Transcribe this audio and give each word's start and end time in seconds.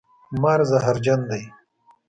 مار 0.41 0.59
زهرجن 0.71 1.19
دی 1.29 1.43